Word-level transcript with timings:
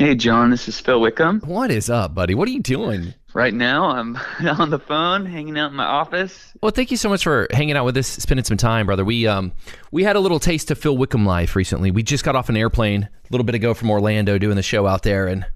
Hey, 0.00 0.14
John, 0.14 0.48
this 0.48 0.66
is 0.66 0.80
Phil 0.80 0.98
Wickham. 0.98 1.40
What 1.40 1.70
is 1.70 1.90
up, 1.90 2.14
buddy? 2.14 2.34
What 2.34 2.48
are 2.48 2.52
you 2.52 2.62
doing? 2.62 3.12
Right 3.32 3.54
now, 3.54 3.90
I'm 3.90 4.16
on 4.58 4.70
the 4.70 4.78
phone, 4.78 5.24
hanging 5.24 5.58
out 5.58 5.70
in 5.70 5.76
my 5.76 5.84
office. 5.84 6.52
Well, 6.62 6.72
thank 6.72 6.90
you 6.90 6.96
so 6.96 7.08
much 7.08 7.22
for 7.22 7.46
hanging 7.52 7.76
out 7.76 7.84
with 7.84 7.96
us, 7.96 8.08
spending 8.08 8.44
some 8.44 8.56
time, 8.56 8.86
brother. 8.86 9.04
We 9.04 9.26
um 9.26 9.52
we 9.90 10.02
had 10.02 10.16
a 10.16 10.20
little 10.20 10.40
taste 10.40 10.70
of 10.70 10.78
Phil 10.78 10.96
Wickham 10.96 11.24
life 11.24 11.54
recently. 11.54 11.90
We 11.90 12.02
just 12.02 12.24
got 12.24 12.34
off 12.34 12.48
an 12.48 12.56
airplane 12.56 13.04
a 13.04 13.08
little 13.30 13.44
bit 13.44 13.54
ago 13.54 13.74
from 13.74 13.90
Orlando 13.90 14.38
doing 14.38 14.56
the 14.56 14.62
show 14.62 14.86
out 14.86 15.04
there, 15.04 15.28
and 15.28 15.44
I'm 15.44 15.50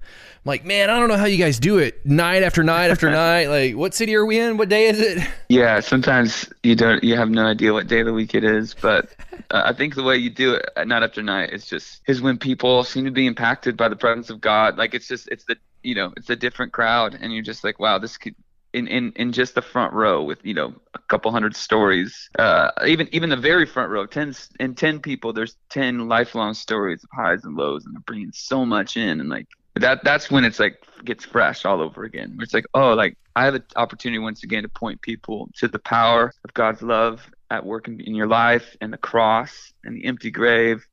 like, 0.45 0.63
man, 0.63 0.89
I 0.89 0.99
don't 0.99 1.09
know 1.09 1.17
how 1.17 1.25
you 1.25 1.37
guys 1.37 1.59
do 1.59 1.77
it, 1.79 2.05
night 2.05 2.43
after 2.43 2.63
night 2.63 2.91
after 2.91 3.09
night. 3.11 3.47
Like, 3.47 3.75
what 3.75 3.93
city 3.93 4.15
are 4.15 4.25
we 4.25 4.39
in? 4.39 4.57
What 4.57 4.69
day 4.69 4.87
is 4.87 4.99
it? 4.99 5.27
Yeah, 5.49 5.79
sometimes 5.81 6.47
you 6.63 6.75
don't, 6.75 7.03
you 7.03 7.15
have 7.17 7.29
no 7.29 7.45
idea 7.45 7.73
what 7.73 7.87
day 7.87 7.99
of 7.99 8.05
the 8.05 8.13
week 8.13 8.35
it 8.35 8.43
is, 8.43 8.73
but 8.73 9.09
uh, 9.51 9.63
I 9.65 9.73
think 9.73 9.95
the 9.95 10.03
way 10.03 10.15
you 10.15 10.29
do 10.29 10.53
it 10.53 10.69
night 10.85 11.03
after 11.03 11.21
night 11.21 11.51
is 11.51 11.65
just 11.65 12.01
is 12.07 12.21
when 12.21 12.37
people 12.37 12.83
seem 12.83 13.05
to 13.05 13.11
be 13.11 13.27
impacted 13.27 13.75
by 13.75 13.89
the 13.89 13.95
presence 13.95 14.29
of 14.29 14.39
God. 14.39 14.77
Like 14.77 14.93
it's 14.93 15.07
just 15.07 15.27
it's 15.29 15.45
the 15.45 15.57
you 15.85 15.95
know 15.95 16.13
it's 16.17 16.29
a 16.29 16.35
different 16.35 16.73
crowd, 16.73 17.17
and 17.19 17.33
you're 17.33 17.43
just 17.43 17.63
like, 17.63 17.79
wow, 17.79 17.97
this 17.99 18.17
could 18.17 18.35
in, 18.75 18.87
in, 18.87 19.13
in 19.15 19.31
just 19.31 19.55
the 19.55 19.61
front 19.61 19.93
row 19.93 20.21
with 20.21 20.39
you 20.43 20.53
know 20.53 20.73
a 20.93 20.99
couple 21.07 21.31
hundred 21.31 21.55
stories 21.55 22.29
uh, 22.37 22.71
even 22.85 23.07
even 23.13 23.29
the 23.29 23.37
very 23.37 23.65
front 23.65 23.89
row 23.89 24.05
10 24.05 24.35
and 24.59 24.77
10 24.77 24.99
people 24.99 25.31
there's 25.31 25.55
10 25.69 26.09
lifelong 26.09 26.53
stories 26.53 27.01
of 27.01 27.09
highs 27.13 27.45
and 27.45 27.55
lows 27.55 27.85
and 27.85 27.95
they're 27.95 28.01
bringing 28.01 28.33
so 28.33 28.65
much 28.65 28.97
in 28.97 29.21
and 29.21 29.29
like 29.29 29.47
that 29.75 30.03
that's 30.03 30.29
when 30.29 30.43
it's 30.43 30.59
like 30.59 30.77
gets 31.03 31.25
fresh 31.25 31.65
all 31.65 31.81
over 31.81 32.03
again. 32.03 32.37
It's 32.41 32.53
like 32.53 32.65
oh 32.73 32.93
like 32.93 33.17
i 33.35 33.45
have 33.45 33.55
an 33.55 33.63
opportunity 33.75 34.19
once 34.19 34.43
again 34.43 34.63
to 34.63 34.69
point 34.69 35.01
people 35.01 35.49
to 35.55 35.67
the 35.67 35.79
power 35.79 36.33
of 36.43 36.53
god's 36.53 36.81
love 36.81 37.29
at 37.51 37.65
work 37.65 37.87
in, 37.87 37.99
in 38.01 38.15
your 38.15 38.27
life 38.27 38.75
and 38.81 38.91
the 38.91 38.97
cross 38.97 39.73
and 39.83 39.95
the 39.95 40.05
empty 40.05 40.31
grave 40.31 40.85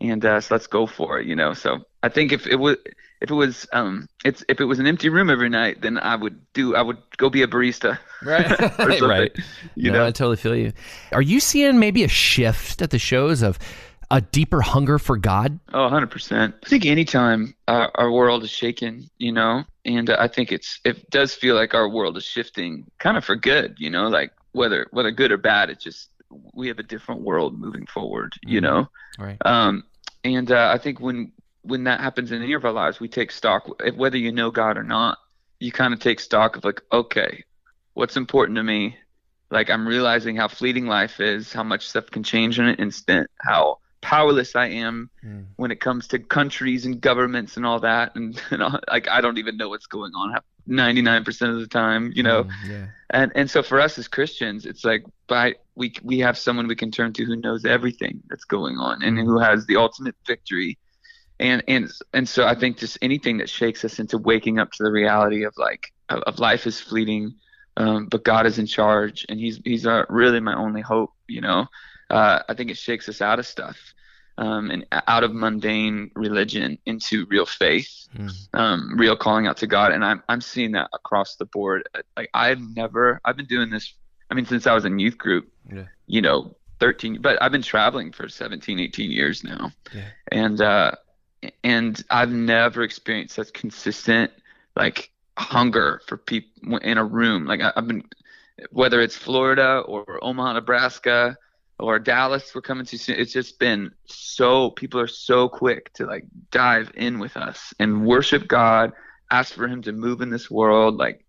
and 0.00 0.24
uh, 0.24 0.40
so 0.40 0.54
let's 0.54 0.66
go 0.66 0.86
for 0.86 1.18
it 1.18 1.26
you 1.26 1.36
know 1.36 1.52
so 1.54 1.78
i 2.02 2.08
think 2.08 2.32
if 2.32 2.46
it 2.46 2.56
was 2.56 2.76
if 3.20 3.30
it 3.30 3.34
was 3.34 3.66
um 3.72 4.08
it's 4.24 4.42
if 4.48 4.60
it 4.60 4.64
was 4.64 4.78
an 4.78 4.86
empty 4.86 5.08
room 5.08 5.30
every 5.30 5.48
night 5.48 5.80
then 5.82 5.98
i 5.98 6.16
would 6.16 6.40
do 6.52 6.74
i 6.74 6.82
would 6.82 6.98
go 7.16 7.28
be 7.30 7.42
a 7.42 7.46
barista 7.48 7.98
Right, 8.22 8.50
or 8.78 9.08
right. 9.08 9.32
you 9.76 9.90
no, 9.90 9.98
know 9.98 10.06
I 10.06 10.10
totally 10.10 10.36
feel 10.36 10.54
you. 10.54 10.72
Are 11.12 11.22
you 11.22 11.40
seeing 11.40 11.78
maybe 11.78 12.04
a 12.04 12.08
shift 12.08 12.82
at 12.82 12.90
the 12.90 12.98
shows 12.98 13.40
of 13.40 13.58
a 14.10 14.20
deeper 14.20 14.60
hunger 14.60 14.98
for 14.98 15.16
God? 15.16 15.58
Oh, 15.72 15.88
100%. 15.88 16.52
I 16.62 16.68
think 16.68 16.84
anytime 16.84 17.54
our, 17.66 17.90
our 17.94 18.10
world 18.12 18.42
is 18.42 18.50
shaken, 18.50 19.08
you 19.16 19.32
know, 19.32 19.64
and 19.86 20.10
uh, 20.10 20.16
I 20.18 20.28
think 20.28 20.52
it's 20.52 20.80
it 20.84 21.08
does 21.08 21.32
feel 21.34 21.54
like 21.54 21.72
our 21.72 21.88
world 21.88 22.18
is 22.18 22.24
shifting 22.24 22.84
kind 22.98 23.16
of 23.16 23.24
for 23.24 23.36
good, 23.36 23.76
you 23.78 23.88
know, 23.88 24.08
like 24.08 24.32
whether 24.52 24.86
whether 24.90 25.10
good 25.12 25.32
or 25.32 25.38
bad, 25.38 25.70
it's 25.70 25.82
just 25.84 26.10
we 26.52 26.68
have 26.68 26.78
a 26.78 26.82
different 26.84 27.22
world 27.22 27.58
moving 27.58 27.86
forward, 27.86 28.34
you 28.44 28.60
Mhm. 28.60 28.62
know. 28.62 28.88
Right. 29.18 29.38
Um, 29.46 29.84
and 30.24 30.50
uh, 30.50 30.70
I 30.72 30.78
think 30.78 31.00
when 31.00 31.32
when 31.62 31.84
that 31.84 32.00
happens 32.00 32.32
in 32.32 32.42
any 32.42 32.54
of 32.54 32.64
our 32.64 32.72
lives, 32.72 33.00
we 33.00 33.08
take 33.08 33.30
stock, 33.30 33.68
whether 33.94 34.16
you 34.16 34.32
know 34.32 34.50
God 34.50 34.78
or 34.78 34.82
not, 34.82 35.18
you 35.58 35.70
kind 35.70 35.92
of 35.92 36.00
take 36.00 36.18
stock 36.20 36.56
of 36.56 36.64
like, 36.64 36.80
okay, 36.90 37.44
what's 37.94 38.16
important 38.16 38.56
to 38.56 38.62
me? 38.62 38.96
Like 39.50 39.68
I'm 39.68 39.86
realizing 39.86 40.36
how 40.36 40.48
fleeting 40.48 40.86
life 40.86 41.20
is, 41.20 41.52
how 41.52 41.62
much 41.62 41.88
stuff 41.88 42.06
can 42.06 42.22
change 42.22 42.58
in 42.58 42.66
an 42.66 42.76
instant, 42.76 43.28
how 43.38 43.78
powerless 44.00 44.56
I 44.56 44.68
am 44.68 45.10
Mm. 45.22 45.44
when 45.56 45.70
it 45.70 45.80
comes 45.80 46.08
to 46.08 46.18
countries 46.18 46.86
and 46.86 46.98
governments 47.00 47.58
and 47.58 47.66
all 47.66 47.80
that, 47.80 48.16
and, 48.16 48.40
and 48.50 48.62
all, 48.62 48.80
like 48.88 49.08
I 49.08 49.20
don't 49.20 49.38
even 49.38 49.58
know 49.58 49.68
what's 49.68 49.86
going 49.86 50.12
on 50.14 50.38
99% 50.68 51.48
of 51.50 51.60
the 51.60 51.66
time, 51.66 52.12
you 52.14 52.22
know. 52.22 52.44
Mm, 52.44 52.50
yeah. 52.68 52.86
And 53.10 53.32
and 53.34 53.50
so 53.50 53.62
for 53.62 53.80
us 53.80 53.98
as 53.98 54.08
Christians, 54.08 54.66
it's 54.66 54.84
like 54.84 55.04
by 55.26 55.56
we 55.80 55.92
we 56.04 56.18
have 56.20 56.36
someone 56.38 56.68
we 56.68 56.76
can 56.76 56.90
turn 56.92 57.12
to 57.14 57.24
who 57.24 57.34
knows 57.36 57.64
everything 57.64 58.22
that's 58.28 58.44
going 58.44 58.76
on 58.78 59.02
and 59.02 59.18
who 59.18 59.38
has 59.40 59.66
the 59.66 59.76
ultimate 59.76 60.14
victory. 60.26 60.78
And 61.40 61.62
and 61.66 61.90
and 62.12 62.28
so 62.28 62.46
I 62.46 62.54
think 62.54 62.76
just 62.78 62.98
anything 63.02 63.38
that 63.38 63.48
shakes 63.48 63.84
us 63.84 63.98
into 63.98 64.18
waking 64.18 64.58
up 64.60 64.70
to 64.72 64.82
the 64.84 64.92
reality 64.92 65.42
of 65.44 65.54
like 65.56 65.84
of, 66.10 66.20
of 66.28 66.38
life 66.38 66.66
is 66.66 66.78
fleeting, 66.78 67.34
um, 67.78 68.06
but 68.12 68.24
God 68.24 68.44
is 68.46 68.58
in 68.58 68.66
charge 68.66 69.24
and 69.28 69.40
He's 69.40 69.58
He's 69.64 69.86
uh, 69.86 70.04
really 70.08 70.38
my 70.40 70.54
only 70.54 70.82
hope. 70.82 71.10
You 71.26 71.40
know, 71.40 71.66
uh, 72.10 72.40
I 72.48 72.54
think 72.54 72.70
it 72.70 72.76
shakes 72.76 73.08
us 73.08 73.20
out 73.22 73.38
of 73.40 73.46
stuff. 73.46 73.78
Um, 74.38 74.70
and 74.70 74.86
out 75.06 75.22
of 75.22 75.34
mundane 75.34 76.10
religion 76.14 76.78
into 76.86 77.26
real 77.28 77.44
faith, 77.44 77.90
Mm. 78.16 78.32
um, 78.54 78.96
real 78.98 79.14
calling 79.16 79.46
out 79.46 79.58
to 79.58 79.66
God, 79.66 79.92
and 79.92 80.02
I'm 80.04 80.22
I'm 80.30 80.40
seeing 80.40 80.72
that 80.72 80.88
across 80.94 81.36
the 81.36 81.44
board. 81.44 81.88
Like 82.16 82.30
I've 82.32 82.60
never, 82.74 83.20
I've 83.24 83.36
been 83.36 83.46
doing 83.56 83.68
this. 83.70 83.94
I 84.30 84.34
mean, 84.34 84.46
since 84.46 84.66
I 84.66 84.72
was 84.74 84.84
in 84.84 84.98
youth 84.98 85.18
group, 85.18 85.44
Yeah. 85.72 85.86
you 86.06 86.20
know, 86.20 86.54
13. 86.80 87.20
But 87.20 87.40
I've 87.42 87.52
been 87.52 87.62
traveling 87.62 88.12
for 88.12 88.28
17, 88.28 88.78
18 88.78 89.10
years 89.10 89.44
now, 89.44 89.72
Yeah. 89.94 90.08
and 90.32 90.60
uh, 90.60 90.92
and 91.64 92.02
I've 92.10 92.30
never 92.30 92.82
experienced 92.82 93.34
such 93.34 93.52
consistent 93.52 94.30
like 94.76 95.10
hunger 95.38 96.00
for 96.06 96.16
people 96.16 96.76
in 96.78 96.98
a 96.98 97.04
room. 97.04 97.46
Like 97.46 97.60
I, 97.60 97.72
I've 97.76 97.86
been, 97.86 98.04
whether 98.70 99.00
it's 99.00 99.16
Florida 99.16 99.80
or 99.86 100.22
Omaha, 100.22 100.54
Nebraska. 100.54 101.36
Or 101.82 101.98
Dallas, 101.98 102.54
we're 102.54 102.60
coming 102.60 102.84
to 102.84 102.98
soon. 102.98 103.16
It's 103.18 103.32
just 103.32 103.58
been 103.58 103.90
so 104.04 104.68
people 104.68 105.00
are 105.00 105.06
so 105.06 105.48
quick 105.48 105.90
to 105.94 106.04
like 106.04 106.26
dive 106.50 106.92
in 106.94 107.18
with 107.18 107.38
us 107.38 107.72
and 107.78 108.04
worship 108.04 108.46
God, 108.46 108.92
ask 109.30 109.54
for 109.54 109.66
Him 109.66 109.80
to 109.84 109.92
move 109.92 110.20
in 110.20 110.28
this 110.28 110.50
world. 110.50 110.98
Like 110.98 111.24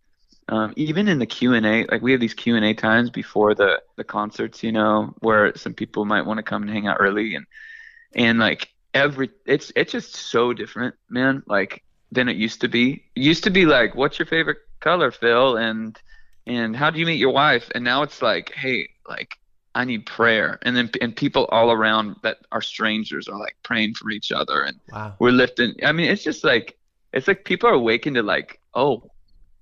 um, 0.51 0.73
even 0.75 1.07
in 1.07 1.17
the 1.17 1.25
Q 1.25 1.53
and 1.53 1.65
A, 1.65 1.85
like 1.89 2.01
we 2.01 2.11
have 2.11 2.21
these 2.21 2.33
Q 2.33 2.55
and 2.57 2.65
A 2.65 2.73
times 2.73 3.09
before 3.09 3.55
the 3.55 3.81
the 3.95 4.03
concerts, 4.03 4.61
you 4.63 4.71
know, 4.71 5.15
where 5.21 5.55
some 5.55 5.73
people 5.73 6.05
might 6.05 6.25
want 6.25 6.37
to 6.37 6.43
come 6.43 6.61
and 6.61 6.71
hang 6.71 6.87
out 6.87 6.97
early, 6.99 7.35
and 7.35 7.45
and 8.13 8.37
like 8.37 8.69
every 8.93 9.29
it's 9.45 9.71
it's 9.75 9.93
just 9.93 10.15
so 10.15 10.53
different, 10.53 10.95
man. 11.09 11.41
Like 11.47 11.83
than 12.11 12.27
it 12.27 12.35
used 12.35 12.61
to 12.61 12.67
be. 12.67 13.05
It 13.15 13.23
used 13.23 13.45
to 13.45 13.49
be 13.49 13.65
like, 13.65 13.95
what's 13.95 14.19
your 14.19 14.25
favorite 14.25 14.57
color, 14.81 15.11
Phil, 15.11 15.57
and 15.57 15.97
and 16.45 16.75
how 16.75 16.89
do 16.89 16.99
you 16.99 17.05
meet 17.05 17.19
your 17.19 17.31
wife? 17.33 17.69
And 17.73 17.83
now 17.83 18.03
it's 18.03 18.21
like, 18.21 18.51
hey, 18.53 18.89
like 19.07 19.37
I 19.73 19.85
need 19.85 20.05
prayer, 20.05 20.59
and 20.63 20.75
then 20.75 20.89
and 20.99 21.15
people 21.15 21.45
all 21.45 21.71
around 21.71 22.17
that 22.23 22.37
are 22.51 22.61
strangers 22.61 23.29
are 23.29 23.39
like 23.39 23.55
praying 23.63 23.93
for 23.93 24.09
each 24.11 24.33
other, 24.33 24.63
and 24.63 24.77
Wow. 24.91 25.15
we're 25.19 25.31
lifting. 25.31 25.75
I 25.83 25.93
mean, 25.93 26.11
it's 26.11 26.23
just 26.23 26.43
like 26.43 26.77
it's 27.13 27.27
like 27.29 27.45
people 27.45 27.69
are 27.69 27.73
awakened 27.73 28.15
to 28.17 28.23
like, 28.23 28.59
oh, 28.73 29.09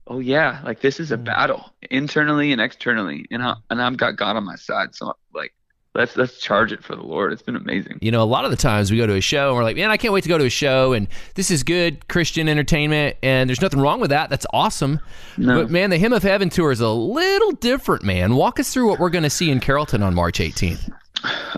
oh 0.09 0.19
yeah, 0.19 0.59
like 0.65 0.81
this 0.81 0.99
is 0.99 1.11
a 1.11 1.17
Mm. 1.17 1.23
battle 1.25 1.71
internally 1.89 2.51
and 2.51 2.59
externally, 2.59 3.25
and 3.31 3.41
I, 3.43 3.55
and 3.69 3.81
I've 3.81 3.95
got 3.97 4.15
God 4.17 4.35
on 4.35 4.43
my 4.43 4.55
side, 4.55 4.93
so 4.95 5.13
like 5.33 5.53
let's 5.95 6.17
let's 6.17 6.39
charge 6.39 6.71
it 6.71 6.83
for 6.83 6.95
the 6.95 7.01
Lord. 7.03 7.31
It's 7.31 7.41
been 7.41 7.55
amazing. 7.55 7.99
You 8.01 8.11
know, 8.11 8.21
a 8.21 8.25
lot 8.25 8.43
of 8.45 8.51
the 8.51 8.57
times 8.57 8.91
we 8.91 8.97
go 8.97 9.07
to 9.07 9.15
a 9.15 9.21
show 9.21 9.47
and 9.49 9.55
we're 9.57 9.63
like, 9.63 9.75
man, 9.77 9.89
I 9.91 9.97
can't 9.97 10.13
wait 10.13 10.23
to 10.23 10.29
go 10.29 10.37
to 10.37 10.45
a 10.45 10.49
show, 10.49 10.93
and 10.93 11.07
this 11.35 11.49
is 11.51 11.63
good 11.63 12.07
Christian 12.07 12.49
entertainment, 12.49 13.17
and 13.23 13.49
there's 13.49 13.61
nothing 13.61 13.79
wrong 13.79 13.99
with 13.99 14.09
that. 14.09 14.29
That's 14.29 14.45
awesome. 14.51 14.99
No. 15.37 15.61
But 15.61 15.71
man, 15.71 15.89
the 15.89 15.97
Hymn 15.97 16.13
of 16.13 16.23
Heaven 16.23 16.49
tour 16.49 16.71
is 16.71 16.81
a 16.81 16.89
little 16.89 17.51
different, 17.51 18.03
man. 18.03 18.35
Walk 18.35 18.59
us 18.59 18.73
through 18.73 18.87
what 18.89 18.99
we're 18.99 19.09
going 19.09 19.23
to 19.23 19.29
see 19.29 19.49
in 19.51 19.59
Carrollton 19.59 20.03
on 20.03 20.13
March 20.13 20.39
18th. 20.39 20.91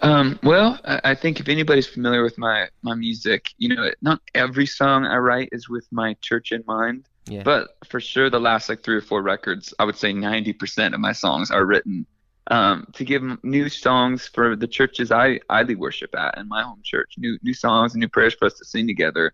Um, 0.01 0.39
well, 0.41 0.79
I, 0.85 1.01
I 1.03 1.15
think 1.15 1.39
if 1.39 1.47
anybody's 1.47 1.87
familiar 1.87 2.23
with 2.23 2.37
my 2.39 2.67
my 2.81 2.95
music, 2.95 3.53
you 3.59 3.69
know, 3.75 3.91
not 4.01 4.19
every 4.33 4.65
song 4.65 5.05
I 5.05 5.17
write 5.17 5.49
is 5.51 5.69
with 5.69 5.87
my 5.91 6.15
church 6.21 6.51
in 6.51 6.63
mind. 6.65 7.05
Yeah. 7.25 7.43
But 7.43 7.77
for 7.85 7.99
sure, 7.99 8.29
the 8.29 8.39
last 8.39 8.67
like 8.67 8.83
three 8.83 8.95
or 8.95 9.01
four 9.01 9.21
records, 9.21 9.73
I 9.79 9.85
would 9.85 9.95
say 9.95 10.13
90% 10.13 10.93
of 10.93 10.99
my 10.99 11.11
songs 11.11 11.51
are 11.51 11.65
written 11.65 12.05
um, 12.47 12.87
to 12.93 13.05
give 13.05 13.23
new 13.43 13.69
songs 13.69 14.27
for 14.27 14.55
the 14.55 14.67
churches 14.67 15.11
I 15.11 15.39
I 15.49 15.61
lead 15.63 15.77
worship 15.77 16.15
at 16.15 16.37
in 16.37 16.47
my 16.47 16.63
home 16.63 16.81
church. 16.83 17.13
New 17.17 17.37
new 17.43 17.53
songs 17.53 17.93
and 17.93 18.01
new 18.01 18.09
prayers 18.09 18.33
for 18.33 18.45
us 18.45 18.55
to 18.55 18.65
sing 18.65 18.87
together. 18.87 19.33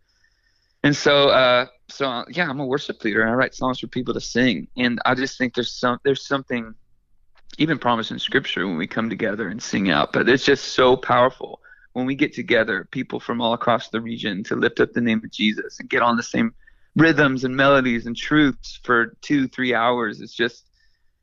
And 0.84 0.96
so, 0.96 1.30
uh, 1.30 1.66
so 1.88 2.26
yeah, 2.30 2.50
I'm 2.50 2.60
a 2.60 2.66
worship 2.66 3.04
leader 3.04 3.22
and 3.22 3.32
I 3.32 3.34
write 3.34 3.56
songs 3.56 3.80
for 3.80 3.88
people 3.88 4.14
to 4.14 4.22
sing. 4.22 4.68
And 4.78 5.00
I 5.06 5.16
just 5.16 5.38
think 5.38 5.56
there's 5.56 5.72
some 5.72 6.00
there's 6.04 6.28
something 6.28 6.76
even 7.58 7.80
promised 7.80 8.12
in 8.12 8.20
Scripture 8.20 8.68
when 8.68 8.78
we 8.78 8.88
come 8.88 9.10
together 9.10 9.48
and 9.48 9.62
sing 9.62 9.90
out. 9.90 10.14
But 10.14 10.30
it's 10.30 10.46
just 10.46 10.66
so 10.74 10.96
powerful 10.98 11.62
when 11.94 12.06
we 12.06 12.14
get 12.14 12.34
together, 12.34 12.88
people 12.92 13.20
from 13.20 13.42
all 13.42 13.54
across 13.54 13.90
the 13.90 14.02
region, 14.02 14.44
to 14.44 14.56
lift 14.56 14.80
up 14.80 14.94
the 14.94 15.02
name 15.02 15.22
of 15.24 15.32
Jesus 15.32 15.80
and 15.80 15.90
get 15.90 16.04
on 16.04 16.18
the 16.18 16.24
same 16.24 16.54
rhythms 16.98 17.44
and 17.44 17.56
melodies 17.56 18.08
and 18.08 18.16
truths 18.16 18.80
for 18.84 19.16
two, 19.22 19.48
three 19.48 19.74
hours. 19.74 20.20
It's 20.20 20.34
just, 20.34 20.66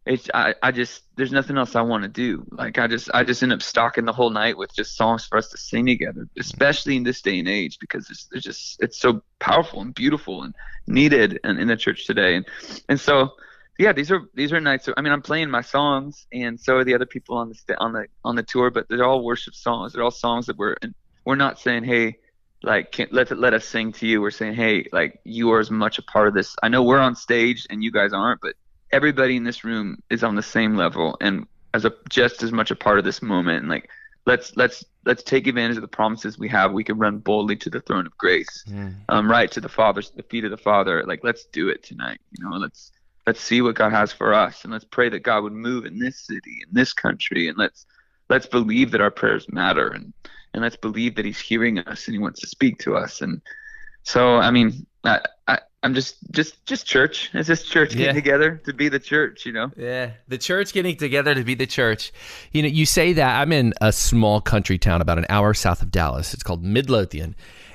it's 0.06 0.28
I, 0.34 0.54
I 0.62 0.70
just 0.70 1.02
there's 1.16 1.32
nothing 1.32 1.56
else 1.56 1.74
I 1.74 1.80
want 1.80 2.02
to 2.02 2.08
do. 2.08 2.44
Like 2.50 2.78
I 2.78 2.86
just 2.86 3.10
I 3.14 3.24
just 3.24 3.42
end 3.42 3.54
up 3.54 3.62
stalking 3.62 4.04
the 4.04 4.12
whole 4.12 4.30
night 4.30 4.56
with 4.58 4.74
just 4.74 4.96
songs 4.96 5.24
for 5.24 5.38
us 5.38 5.48
to 5.48 5.56
sing 5.56 5.86
together, 5.86 6.28
especially 6.38 6.96
in 6.96 7.04
this 7.04 7.22
day 7.22 7.38
and 7.38 7.48
age 7.48 7.78
because 7.78 8.10
it's, 8.10 8.28
it's 8.32 8.44
just 8.44 8.82
it's 8.82 8.98
so 8.98 9.22
powerful 9.40 9.80
and 9.80 9.94
beautiful 9.94 10.42
and 10.42 10.54
needed 10.86 11.40
and 11.42 11.58
in 11.58 11.68
the 11.68 11.76
church 11.76 12.06
today. 12.06 12.36
And 12.36 12.46
and 12.90 13.00
so 13.00 13.30
yeah, 13.78 13.92
these 13.92 14.12
are 14.12 14.28
these 14.34 14.52
are 14.52 14.60
nights. 14.60 14.90
I 14.94 15.00
mean, 15.00 15.12
I'm 15.12 15.22
playing 15.22 15.50
my 15.50 15.62
songs, 15.62 16.26
and 16.32 16.60
so 16.60 16.76
are 16.76 16.84
the 16.84 16.94
other 16.94 17.06
people 17.06 17.38
on 17.38 17.54
the 17.66 17.78
on 17.78 17.92
the 17.94 18.06
on 18.24 18.36
the 18.36 18.42
tour. 18.42 18.70
But 18.70 18.86
they're 18.90 19.04
all 19.04 19.24
worship 19.24 19.54
songs. 19.54 19.94
They're 19.94 20.04
all 20.04 20.10
songs 20.10 20.46
that 20.46 20.58
we're 20.58 20.76
and 20.82 20.94
we're 21.24 21.34
not 21.34 21.58
saying, 21.58 21.84
hey, 21.84 22.18
like 22.64 22.92
can, 22.92 23.08
let 23.10 23.36
let 23.38 23.54
us 23.54 23.64
sing 23.64 23.92
to 23.92 24.06
you. 24.06 24.20
We're 24.20 24.30
saying, 24.30 24.54
hey, 24.54 24.86
like 24.92 25.20
you 25.24 25.52
are 25.52 25.60
as 25.60 25.70
much 25.70 25.98
a 25.98 26.02
part 26.02 26.28
of 26.28 26.34
this. 26.34 26.54
I 26.62 26.68
know 26.68 26.82
we're 26.82 26.98
on 26.98 27.14
stage 27.14 27.66
and 27.70 27.82
you 27.82 27.90
guys 27.90 28.12
aren't, 28.12 28.40
but 28.40 28.54
everybody 28.92 29.36
in 29.36 29.44
this 29.44 29.64
room 29.64 30.02
is 30.10 30.22
on 30.22 30.34
the 30.34 30.42
same 30.42 30.76
level 30.76 31.16
and 31.20 31.46
as 31.72 31.84
a 31.84 31.92
just 32.08 32.42
as 32.42 32.52
much 32.52 32.70
a 32.70 32.76
part 32.76 32.98
of 32.98 33.04
this 33.04 33.22
moment. 33.22 33.60
And 33.60 33.68
like 33.68 33.88
let's 34.26 34.56
let's 34.56 34.84
let's 35.04 35.22
take 35.22 35.46
advantage 35.46 35.76
of 35.76 35.82
the 35.82 35.88
promises 35.88 36.38
we 36.38 36.48
have. 36.48 36.72
We 36.72 36.84
can 36.84 36.98
run 36.98 37.18
boldly 37.18 37.56
to 37.56 37.70
the 37.70 37.80
throne 37.80 38.06
of 38.06 38.16
grace, 38.16 38.64
Mm. 38.68 38.94
um, 39.08 39.30
right 39.30 39.50
to 39.52 39.60
the 39.60 39.68
Father's, 39.68 40.10
the 40.10 40.22
feet 40.22 40.44
of 40.44 40.50
the 40.50 40.56
Father. 40.56 41.04
Like, 41.06 41.20
let's 41.22 41.44
do 41.46 41.68
it 41.68 41.82
tonight. 41.82 42.20
You 42.32 42.44
know, 42.44 42.56
let's 42.56 42.92
let's 43.26 43.40
see 43.40 43.60
what 43.62 43.74
God 43.74 43.92
has 43.92 44.12
for 44.12 44.32
us, 44.34 44.64
and 44.64 44.72
let's 44.72 44.84
pray 44.84 45.08
that 45.10 45.20
God 45.20 45.42
would 45.42 45.52
move 45.52 45.84
in 45.86 45.98
this 45.98 46.18
city, 46.20 46.58
in 46.66 46.72
this 46.72 46.92
country, 46.92 47.48
and 47.48 47.58
let's 47.58 47.86
let's 48.30 48.46
believe 48.46 48.90
that 48.92 49.00
our 49.00 49.10
prayers 49.10 49.46
matter, 49.52 49.88
and 49.88 50.12
and 50.54 50.62
let's 50.62 50.76
believe 50.76 51.16
that 51.16 51.24
He's 51.26 51.38
hearing 51.38 51.78
us 51.80 52.06
and 52.06 52.14
He 52.14 52.18
wants 52.18 52.40
to 52.40 52.46
speak 52.46 52.78
to 52.78 52.96
us. 52.96 53.20
And 53.20 53.42
so, 54.04 54.36
I 54.36 54.50
mean, 54.50 54.86
I, 55.04 55.20
I 55.48 55.58
I'm 55.82 55.92
just 55.94 56.16
just 56.30 56.64
just 56.64 56.86
church. 56.86 57.28
It's 57.34 57.46
just 57.48 57.70
church 57.70 57.90
getting 57.90 58.06
Yeah. 58.06 58.12
together 58.14 58.62
to 58.64 58.72
be 58.72 58.88
the 58.88 58.98
church. 58.98 59.44
You 59.44 59.52
know. 59.52 59.70
Yeah, 59.76 60.12
the 60.28 60.38
church 60.38 60.72
getting 60.72 60.96
together 60.96 61.34
to 61.34 61.44
be 61.44 61.54
the 61.54 61.66
church. 61.66 62.10
You 62.52 62.62
know, 62.62 62.68
you 62.68 62.86
say 62.86 63.12
that 63.12 63.38
I'm 63.40 63.52
in 63.52 63.74
a 63.82 63.92
small 63.92 64.40
country 64.40 64.78
town 64.78 65.02
about 65.02 65.18
an 65.18 65.26
hour 65.28 65.52
south 65.52 65.82
of 65.82 65.90
Dallas. 65.90 66.32
It's 66.32 66.42
called 66.42 66.64
Midlothian. 66.64 67.34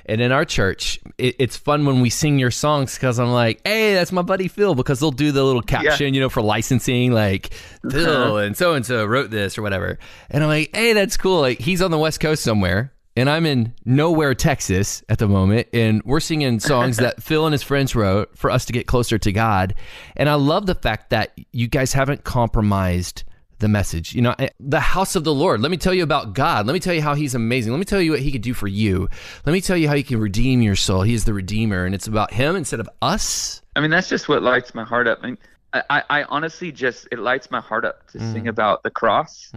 And 0.10 0.22
in 0.22 0.32
our 0.32 0.44
church, 0.44 1.00
it, 1.18 1.36
it's 1.40 1.56
fun 1.56 1.86
when 1.86 2.02
we 2.02 2.10
sing 2.10 2.40
your 2.40 2.52
songs 2.52 2.96
because 2.96 3.20
I'm 3.20 3.32
like, 3.32 3.62
hey, 3.66 3.94
that's 3.94 4.12
my 4.12 4.24
buddy 4.24 4.48
Phil, 4.48 4.74
because 4.76 5.00
they'll 5.00 5.12
do 5.12 5.32
the 5.32 5.44
little 5.44 5.62
caption, 5.62 6.14
you 6.16 6.20
know, 6.20 6.30
for 6.30 6.42
licensing, 6.42 7.12
like 7.12 7.54
Phil 7.90 8.38
and 8.38 8.58
so 8.58 8.74
and 8.74 8.86
so 8.86 9.06
wrote 9.06 9.30
this 9.30 9.58
or 9.58 9.62
whatever. 9.62 10.00
And 10.30 10.44
I'm 10.44 10.50
like, 10.50 10.76
hey, 10.76 10.94
that's 10.94 11.16
cool. 11.16 11.42
Like 11.42 11.60
he's 11.60 11.82
on 11.82 11.92
the 11.92 11.98
West 11.98 12.20
Coast 12.20 12.44
somewhere. 12.44 12.92
And 13.16 13.30
I'm 13.30 13.46
in 13.46 13.74
nowhere, 13.86 14.34
Texas 14.34 15.04
at 15.10 15.18
the 15.18 15.28
moment. 15.28 15.68
And 15.74 16.02
we're 16.04 16.22
singing 16.22 16.60
songs 16.60 16.98
that 16.98 17.22
Phil 17.24 17.46
and 17.46 17.52
his 17.52 17.64
friends 17.64 17.94
wrote 17.94 18.38
for 18.38 18.50
us 18.50 18.66
to 18.66 18.74
get 18.74 18.88
closer 18.88 19.18
to 19.18 19.32
God. 19.32 19.76
And 20.16 20.30
I 20.30 20.36
love 20.36 20.68
the 20.68 20.76
fact 20.76 21.10
that 21.10 21.38
you 21.52 21.68
guys 21.68 21.92
haven't 21.92 22.24
compromised 22.24 23.26
the 23.60 23.68
message. 23.68 24.14
You 24.16 24.22
know, 24.22 24.36
the 24.60 24.80
house 24.80 25.16
of 25.16 25.24
the 25.24 25.34
Lord. 25.34 25.62
Let 25.62 25.72
me 25.72 25.78
tell 25.78 25.94
you 25.94 26.04
about 26.04 26.34
God. 26.34 26.66
Let 26.66 26.74
me 26.74 26.80
tell 26.80 26.94
you 26.94 27.02
how 27.02 27.14
he's 27.16 27.36
amazing. 27.36 27.72
Let 27.72 27.80
me 27.80 27.86
tell 27.86 28.02
you 28.02 28.12
what 28.12 28.20
he 28.22 28.32
could 28.32 28.42
do 28.42 28.54
for 28.54 28.68
you. 28.68 29.08
Let 29.46 29.54
me 29.54 29.62
tell 29.62 29.78
you 29.78 29.88
how 29.88 29.96
he 29.96 30.04
can 30.04 30.20
redeem 30.20 30.62
your 30.62 30.76
soul. 30.76 31.02
He 31.04 31.14
is 31.14 31.26
the 31.26 31.34
redeemer. 31.34 31.86
And 31.86 31.94
it's 31.94 32.08
about 32.08 32.34
him 32.34 32.56
instead 32.56 32.80
of 32.80 32.90
us. 33.02 33.62
I 33.76 33.82
mean, 33.82 33.92
that's 33.92 34.10
just 34.10 34.28
what 34.28 34.42
lights 34.44 34.74
my 34.74 34.84
heart 34.84 35.08
up. 35.08 35.20
I, 35.22 35.28
mean, 35.28 35.38
I, 35.74 36.04
I 36.10 36.24
honestly 36.24 36.72
just 36.72 37.08
it 37.12 37.20
lights 37.20 37.52
my 37.52 37.62
heart 37.62 37.86
up 37.86 38.08
to 38.12 38.20
sing 38.20 38.48
about 38.48 38.82
the 38.84 38.90
cross 38.90 39.52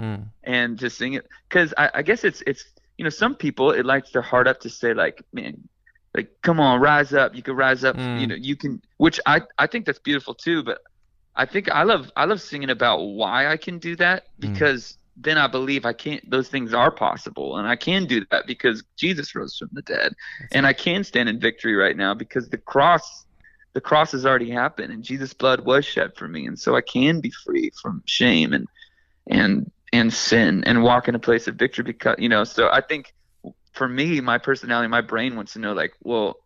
and 0.45 0.79
to 0.79 0.91
sing 0.91 1.15
it 1.15 1.27
because 1.49 1.73
I, 1.79 1.91
I 1.95 2.03
guess 2.03 2.23
it's 2.23 2.43
it's 2.47 2.65
you 2.99 3.05
know 3.05 3.09
some 3.11 3.35
people 3.35 3.71
it 3.71 3.87
lights 3.87 4.11
their 4.13 4.21
heart 4.21 4.47
up 4.47 4.61
to 4.61 4.69
say 4.69 4.93
like 4.93 5.23
man 5.33 5.57
like 6.15 6.29
come 6.43 6.61
on 6.61 6.83
rise 6.83 7.15
up 7.15 7.35
you 7.35 7.43
can 7.43 7.57
rise 7.57 7.83
up 7.83 7.97
Mm. 7.97 8.21
you 8.21 8.27
know 8.27 8.35
you 8.35 8.57
can 8.57 8.83
which 8.99 9.19
I 9.25 9.41
I 9.59 9.67
think 9.67 9.87
that's 9.87 9.99
beautiful 9.99 10.35
too 10.35 10.63
but 10.63 10.83
I 11.35 11.47
think 11.47 11.71
I 11.71 11.83
love 11.85 12.11
I 12.17 12.25
love 12.25 12.41
singing 12.41 12.71
about 12.71 12.99
why 12.99 13.47
I 13.47 13.57
can 13.57 13.79
do 13.79 13.97
that 13.97 14.25
mm. 14.25 14.53
because 14.53 14.97
then 15.17 15.39
I 15.39 15.47
believe 15.47 15.85
I 15.85 15.93
can't 15.93 16.29
those 16.31 16.49
things 16.49 16.75
are 16.75 16.91
possible 16.91 17.57
and 17.57 17.67
I 17.67 17.77
can 17.77 18.07
do 18.07 18.25
that 18.31 18.47
because 18.47 18.83
Jesus 18.97 19.35
rose 19.35 19.57
from 19.57 19.71
the 19.73 19.83
dead. 19.83 20.15
And 20.53 20.67
I 20.67 20.73
can 20.73 21.05
stand 21.05 21.29
in 21.29 21.41
victory 21.41 21.75
right 21.75 21.97
now 21.97 22.15
because 22.15 22.49
the 22.49 22.59
cross 22.59 23.25
the 23.75 23.81
cross 23.81 24.13
has 24.13 24.27
already 24.27 24.51
happened 24.51 24.93
and 24.93 25.03
Jesus 25.03 25.33
blood 25.33 25.61
was 25.61 25.85
shed 25.85 26.15
for 26.17 26.29
me. 26.29 26.47
And 26.47 26.59
so 26.59 26.77
I 26.77 26.83
can 26.83 27.21
be 27.21 27.31
free 27.31 27.71
from 27.81 28.03
shame 28.07 28.53
and 28.53 28.69
and 29.27 29.71
and 29.93 30.13
sin 30.13 30.65
and 30.65 30.83
walk 30.83 31.09
in 31.09 31.15
a 31.15 31.19
place 31.19 31.47
of 31.49 31.57
victory 31.57 31.85
because 31.85 32.17
you 32.19 32.29
know 32.29 32.45
so 32.45 32.69
I 32.71 32.81
think 32.81 33.15
for 33.73 33.89
me 33.89 34.21
my 34.21 34.39
personality 34.39 34.89
my 34.89 35.01
brain 35.01 35.37
wants 35.37 35.53
to 35.55 35.59
know 35.59 35.73
like 35.73 35.93
well 36.03 36.37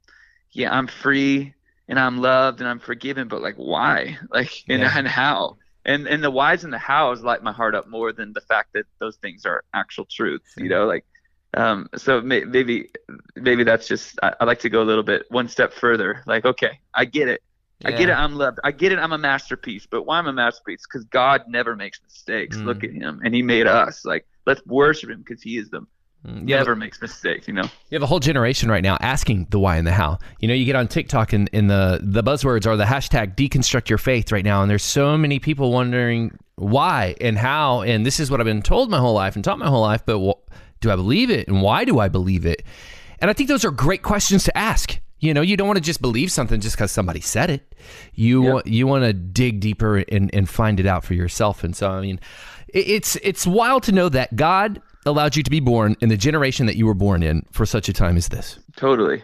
yeah 0.52 0.76
I'm 0.76 0.86
free 0.86 1.54
and 1.88 1.98
I'm 1.98 2.18
loved 2.18 2.60
and 2.60 2.68
I'm 2.68 2.78
forgiven 2.80 3.28
but 3.28 3.42
like 3.42 3.56
why 3.56 4.18
like 4.30 4.52
and, 4.68 4.82
Yeah. 4.82 4.92
and 4.96 5.06
how 5.08 5.56
and 5.84 6.06
and 6.06 6.22
the 6.22 6.30
whys 6.30 6.64
and 6.64 6.72
the 6.72 6.78
hows 6.78 7.22
light 7.22 7.42
my 7.42 7.52
heart 7.52 7.74
up 7.74 7.88
more 7.88 8.12
than 8.12 8.32
the 8.32 8.40
fact 8.40 8.72
that 8.74 8.86
those 8.98 9.16
things 9.16 9.46
are 9.46 9.64
actual 9.74 10.04
truths 10.06 10.54
you 10.56 10.68
know 10.68 10.86
like 10.86 11.04
um 11.54 11.88
so 11.96 12.20
may, 12.20 12.40
maybe 12.44 12.90
maybe 13.36 13.64
that's 13.64 13.86
just 13.86 14.18
I, 14.22 14.34
I 14.40 14.44
like 14.44 14.60
to 14.60 14.68
go 14.68 14.82
a 14.82 14.84
little 14.84 15.04
bit 15.04 15.26
one 15.30 15.48
step 15.48 15.72
further 15.72 16.22
like 16.26 16.44
okay 16.44 16.80
I 16.94 17.04
get 17.04 17.28
it 17.28 17.42
I 17.84 17.92
get 17.92 18.08
it. 18.08 18.12
I'm 18.14 18.34
loved. 18.34 18.58
I 18.64 18.70
get 18.70 18.92
it. 18.92 18.98
I'm 18.98 19.12
a 19.12 19.18
masterpiece. 19.18 19.86
But 19.86 20.04
why 20.04 20.18
I'm 20.18 20.26
a 20.26 20.32
masterpiece? 20.32 20.82
Because 20.90 21.04
God 21.04 21.42
never 21.46 21.76
makes 21.76 22.00
mistakes. 22.02 22.56
Mm. 22.56 22.64
Look 22.64 22.84
at 22.84 22.90
Him, 22.90 23.20
and 23.22 23.34
He 23.34 23.42
made 23.42 23.66
us. 23.66 24.04
Like 24.04 24.26
let's 24.46 24.64
worship 24.64 25.10
Him 25.10 25.18
because 25.18 25.42
He 25.42 25.58
is 25.58 25.68
the 25.68 25.86
Mm, 26.24 26.48
yeah, 26.48 26.58
never 26.58 26.76
makes 26.76 27.00
mistakes. 27.00 27.48
You 27.48 27.54
know. 27.54 27.62
You 27.90 27.96
have 27.96 28.02
a 28.02 28.06
whole 28.06 28.20
generation 28.20 28.70
right 28.70 28.82
now 28.82 28.96
asking 29.00 29.46
the 29.50 29.58
why 29.58 29.76
and 29.76 29.86
the 29.86 29.92
how. 29.92 30.18
You 30.40 30.48
know, 30.48 30.54
you 30.54 30.64
get 30.64 30.76
on 30.76 30.86
TikTok 30.88 31.32
and, 31.32 31.50
and 31.52 31.68
the 31.70 31.98
the 32.02 32.22
buzzwords 32.22 32.66
are 32.66 32.76
the 32.76 32.84
hashtag 32.84 33.34
deconstruct 33.36 33.88
your 33.88 33.98
faith 33.98 34.30
right 34.32 34.44
now, 34.44 34.62
and 34.62 34.70
there's 34.70 34.82
so 34.82 35.16
many 35.18 35.38
people 35.38 35.72
wondering 35.72 36.36
why 36.56 37.14
and 37.20 37.36
how, 37.36 37.82
and 37.82 38.06
this 38.06 38.18
is 38.18 38.30
what 38.30 38.40
I've 38.40 38.46
been 38.46 38.62
told 38.62 38.90
my 38.90 38.98
whole 38.98 39.14
life 39.14 39.34
and 39.36 39.44
taught 39.44 39.58
my 39.58 39.68
whole 39.68 39.82
life, 39.82 40.02
but 40.06 40.18
wh- 40.18 40.50
do 40.80 40.90
I 40.90 40.96
believe 40.96 41.30
it, 41.30 41.48
and 41.48 41.60
why 41.62 41.84
do 41.84 41.98
I 41.98 42.08
believe 42.08 42.46
it? 42.46 42.62
And 43.20 43.30
I 43.30 43.34
think 43.34 43.48
those 43.48 43.64
are 43.64 43.70
great 43.70 44.02
questions 44.02 44.44
to 44.44 44.56
ask. 44.56 44.98
You 45.18 45.32
know, 45.32 45.40
you 45.40 45.56
don't 45.56 45.66
want 45.66 45.78
to 45.78 45.82
just 45.82 46.02
believe 46.02 46.30
something 46.30 46.60
just 46.60 46.76
because 46.76 46.90
somebody 46.92 47.20
said 47.20 47.48
it. 47.50 47.74
You 48.14 48.42
Yep. 48.44 48.52
wa- 48.54 48.62
you 48.66 48.86
want 48.86 49.04
to 49.04 49.12
dig 49.14 49.60
deeper 49.60 49.98
and, 49.98 50.30
and 50.34 50.48
find 50.48 50.78
it 50.80 50.86
out 50.86 51.04
for 51.04 51.14
yourself. 51.14 51.64
And 51.64 51.74
so, 51.74 51.90
I 51.90 52.00
mean, 52.02 52.20
it, 52.68 52.86
it's 52.88 53.16
it's 53.16 53.46
wild 53.46 53.82
to 53.84 53.92
know 53.92 54.08
that 54.10 54.36
God 54.36 54.82
allowed 55.06 55.36
you 55.36 55.42
to 55.42 55.50
be 55.50 55.60
born 55.60 55.96
in 56.00 56.08
the 56.08 56.16
generation 56.16 56.66
that 56.66 56.76
you 56.76 56.86
were 56.86 56.94
born 56.94 57.22
in 57.22 57.46
for 57.52 57.64
such 57.64 57.88
a 57.88 57.92
time 57.92 58.16
as 58.16 58.28
this. 58.28 58.58
Totally. 58.76 59.22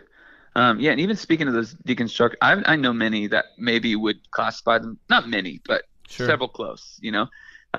Um, 0.54 0.80
yeah, 0.80 0.90
and 0.90 1.00
even 1.00 1.16
speaking 1.16 1.48
of 1.48 1.54
those 1.54 1.74
deconstruct, 1.74 2.34
I, 2.40 2.62
I 2.66 2.76
know 2.76 2.92
many 2.92 3.26
that 3.28 3.46
maybe 3.58 3.96
would 3.96 4.30
classify 4.30 4.78
them. 4.78 4.98
Not 5.10 5.28
many, 5.28 5.60
but 5.66 5.82
Sure. 6.08 6.26
several 6.26 6.48
close. 6.48 6.98
You 7.00 7.10
know. 7.12 7.26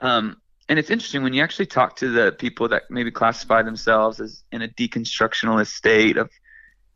Um, 0.02 0.38
and 0.70 0.80
it's 0.80 0.90
interesting 0.90 1.24
when 1.24 1.34
you 1.34 1.44
actually 1.44 1.68
talk 1.68 1.98
to 1.98 2.10
the 2.10 2.32
people 2.32 2.68
that 2.70 2.84
maybe 2.90 3.12
classify 3.12 3.62
themselves 3.62 4.20
as 4.20 4.44
in 4.52 4.62
a 4.62 4.68
deconstructionalist 4.68 5.68
state 5.68 6.18
of, 6.18 6.32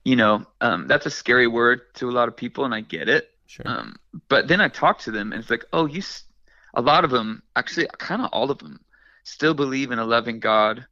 you 0.03 0.15
know, 0.15 0.45
um, 0.61 0.87
that's 0.87 1.05
a 1.05 1.11
scary 1.11 1.47
word 1.47 1.81
to 1.95 2.09
a 2.09 2.11
lot 2.11 2.27
of 2.27 2.35
people, 2.35 2.65
and 2.65 2.73
I 2.73 2.81
get 2.81 3.07
it. 3.09 3.29
Sure. 3.45 3.67
Um, 3.67 3.97
but 4.29 4.47
then 4.47 4.61
I 4.61 4.69
talk 4.69 4.99
to 4.99 5.11
them, 5.11 5.31
and 5.31 5.41
it's 5.41 5.49
like, 5.49 5.65
oh, 5.73 5.85
you. 5.85 5.99
S-, 5.99 6.23
a 6.73 6.81
lot 6.81 7.03
of 7.03 7.11
them, 7.11 7.43
actually, 7.55 7.87
kind 7.97 8.21
of 8.21 8.29
all 8.31 8.51
of 8.51 8.57
them, 8.59 8.79
still 9.23 9.53
believe 9.53 9.91
in 9.91 9.99
a 9.99 10.05
loving 10.05 10.39
God, 10.39 10.85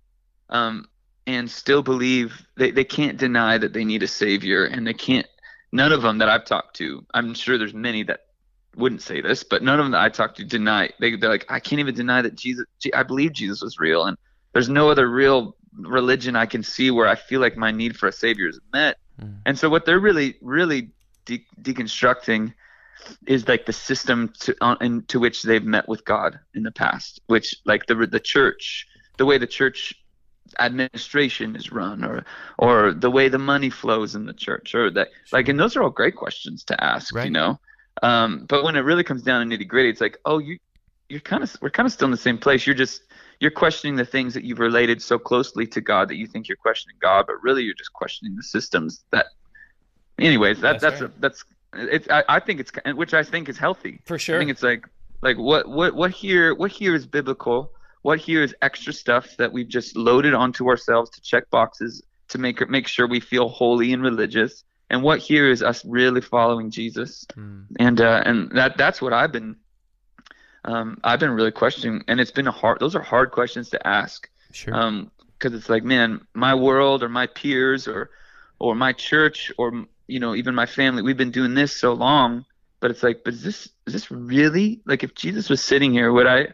um, 0.49 0.85
and 1.27 1.49
still 1.49 1.81
believe 1.81 2.45
they 2.55 2.71
they 2.71 2.83
can't 2.83 3.17
deny 3.17 3.57
that 3.57 3.73
they 3.73 3.85
need 3.85 4.03
a 4.03 4.07
savior, 4.07 4.65
and 4.65 4.85
they 4.85 4.93
can't. 4.93 5.27
None 5.71 5.91
of 5.91 6.01
them 6.01 6.19
that 6.19 6.29
I've 6.29 6.45
talked 6.45 6.77
to, 6.77 7.05
I'm 7.13 7.33
sure 7.33 7.57
there's 7.57 7.73
many 7.73 8.03
that 8.03 8.21
wouldn't 8.75 9.01
say 9.01 9.21
this, 9.21 9.43
but 9.43 9.63
none 9.63 9.79
of 9.79 9.85
them 9.85 9.91
that 9.91 10.01
I 10.01 10.09
talked 10.09 10.37
to 10.37 10.45
deny. 10.45 10.89
They 10.99 11.15
they're 11.15 11.29
like, 11.29 11.45
I 11.49 11.59
can't 11.59 11.79
even 11.79 11.95
deny 11.95 12.21
that 12.21 12.35
Jesus. 12.35 12.65
I 12.93 13.03
believe 13.03 13.33
Jesus 13.33 13.61
was 13.61 13.79
real, 13.79 14.05
and 14.05 14.17
there's 14.53 14.69
no 14.69 14.89
other 14.89 15.09
real 15.09 15.55
religion 15.77 16.35
I 16.35 16.45
can 16.45 16.63
see 16.63 16.91
where 16.91 17.07
I 17.07 17.15
feel 17.15 17.41
like 17.41 17.57
my 17.57 17.71
need 17.71 17.97
for 17.97 18.07
a 18.07 18.11
savior 18.11 18.47
is 18.47 18.59
met. 18.71 18.97
Mm. 19.21 19.39
And 19.45 19.59
so 19.59 19.69
what 19.69 19.85
they're 19.85 19.99
really 19.99 20.35
really 20.41 20.91
de- 21.25 21.45
deconstructing 21.61 22.53
is 23.27 23.47
like 23.47 23.65
the 23.65 23.73
system 23.73 24.31
to 24.39 24.55
on, 24.61 24.77
into 24.81 25.19
which 25.19 25.43
they've 25.43 25.65
met 25.65 25.87
with 25.87 26.05
God 26.05 26.39
in 26.53 26.63
the 26.63 26.71
past, 26.71 27.19
which 27.27 27.55
like 27.65 27.85
the 27.87 27.95
the 27.95 28.19
church, 28.19 28.87
the 29.17 29.25
way 29.25 29.37
the 29.37 29.47
church 29.47 29.93
administration 30.59 31.55
is 31.55 31.71
run, 31.71 32.03
or 32.03 32.25
or 32.57 32.93
the 32.93 33.09
way 33.11 33.29
the 33.29 33.39
money 33.39 33.69
flows 33.69 34.15
in 34.15 34.25
the 34.25 34.33
church, 34.33 34.75
or 34.75 34.91
that 34.91 35.09
like, 35.31 35.47
and 35.49 35.59
those 35.59 35.75
are 35.75 35.83
all 35.83 35.89
great 35.89 36.15
questions 36.15 36.63
to 36.65 36.83
ask, 36.83 37.13
Right. 37.15 37.25
you 37.25 37.31
know. 37.31 37.59
Um, 38.03 38.45
but 38.47 38.63
when 38.63 38.75
it 38.75 38.81
really 38.81 39.03
comes 39.03 39.23
down 39.23 39.47
to 39.47 39.57
nitty 39.57 39.67
gritty, 39.67 39.89
it's 39.89 40.01
like, 40.01 40.17
oh, 40.25 40.39
you 40.39 40.57
you're 41.09 41.19
kind 41.21 41.43
of 41.43 41.55
we're 41.61 41.69
kind 41.69 41.85
of 41.85 41.93
still 41.93 42.05
in 42.05 42.11
the 42.11 42.17
same 42.17 42.37
place. 42.37 42.65
You're 42.65 42.75
just 42.75 43.01
you're 43.39 43.51
questioning 43.51 43.95
the 43.95 44.05
things 44.05 44.33
that 44.33 44.43
you've 44.43 44.59
related 44.59 45.01
so 45.01 45.19
closely 45.19 45.67
to 45.67 45.81
God 45.81 46.09
that 46.09 46.15
you 46.15 46.27
think 46.27 46.47
you're 46.47 46.57
questioning 46.57 46.97
God, 47.01 47.25
but 47.27 47.35
really 47.43 47.63
you're 47.63 47.75
just 47.75 47.93
questioning 47.93 48.35
the 48.35 48.43
systems 48.43 49.03
that. 49.11 49.27
Anyways, 50.19 50.61
that 50.61 50.79
That's 50.79 50.99
that's 50.99 51.01
right. 51.01 51.11
a, 51.11 51.19
that's 51.19 51.43
it's 51.73 52.09
I, 52.09 52.23
I 52.29 52.39
think 52.39 52.61
it's 52.61 52.71
which 52.95 53.13
I 53.13 53.23
think 53.23 53.49
is 53.49 53.57
healthy. 53.57 53.99
For 54.05 54.17
sure 54.17 54.37
I 54.37 54.39
think 54.39 54.51
it's 54.51 54.63
like 54.63 54.87
like 55.21 55.37
what 55.37 55.67
what 55.67 55.93
what 55.93 56.11
here 56.11 56.55
what 56.55 56.71
here 56.71 56.95
is 56.95 57.05
biblical. 57.05 57.71
What 58.05 58.19
here 58.19 58.43
is 58.43 58.53
extra 58.61 58.93
stuff 58.93 59.25
that 59.37 59.51
we've 59.51 59.67
just 59.67 59.97
loaded 59.97 60.33
onto 60.35 60.67
ourselves 60.69 61.09
to 61.15 61.21
check 61.21 61.49
boxes 61.49 62.03
to 62.29 62.37
make 62.37 62.57
make 62.69 62.87
sure 62.87 63.07
we 63.07 63.19
feel 63.19 63.47
holy 63.49 63.93
and 63.93 64.03
religious. 64.03 64.63
And 64.91 65.01
what 65.01 65.17
here 65.19 65.49
is 65.49 65.63
us 65.63 65.83
really 65.83 66.21
following 66.21 66.69
Jesus. 66.69 67.25
Mm. 67.35 67.65
And 67.79 67.97
uh, 68.01 68.21
and 68.23 68.51
that 68.51 68.77
that's 68.77 69.01
what 69.01 69.11
I've 69.11 69.31
been 69.31 69.55
um, 70.65 70.99
I've 71.03 71.19
been 71.19 71.31
really 71.31 71.51
questioning. 71.51 72.03
And 72.07 72.19
it's 72.19 72.29
been 72.39 72.47
a 72.47 72.51
hard. 72.51 72.79
Those 72.79 72.95
are 72.95 73.01
hard 73.01 73.31
questions 73.31 73.69
to 73.71 73.87
ask 73.87 74.29
Sure. 74.51 74.73
um 74.73 75.11
because 75.33 75.53
it's 75.57 75.67
like 75.69 75.83
man 75.83 76.21
my 76.33 76.53
world 76.55 77.03
or 77.03 77.09
my 77.09 77.27
peers 77.27 77.87
or 77.87 78.09
or 78.59 78.73
my 78.75 78.93
church 78.93 79.51
or 79.57 79.85
you 80.07 80.19
know 80.19 80.33
even 80.35 80.55
my 80.55 80.65
family 80.65 81.01
we've 81.01 81.17
been 81.17 81.31
doing 81.39 81.55
this 81.55 81.75
so 81.75 81.91
long 81.93 82.45
but 82.79 82.89
it's 82.91 83.03
like 83.03 83.23
but 83.25 83.33
is 83.33 83.43
this 83.43 83.67
is 83.87 83.93
this 83.93 84.11
really 84.11 84.81
like 84.85 85.03
if 85.03 85.13
jesus 85.13 85.49
was 85.49 85.61
sitting 85.61 85.91
here 85.91 86.09
would 86.13 86.25
i 86.27 86.47